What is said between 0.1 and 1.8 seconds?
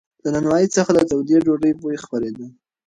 له نانوایۍ څخه د تودې ډوډۍ